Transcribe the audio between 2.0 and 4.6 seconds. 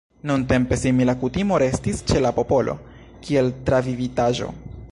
ĉe la popolo, kiel travivitaĵo.